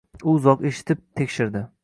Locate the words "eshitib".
0.71-1.05